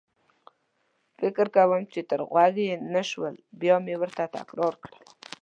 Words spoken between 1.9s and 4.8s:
چې تر غوږ يې نه شول، بیا مې ورته تکرار